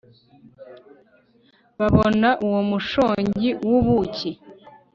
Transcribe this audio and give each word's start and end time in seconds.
babona 1.77 2.29
uwo 2.45 2.59
mushongi 2.69 3.47
w'ubuki 3.67 4.29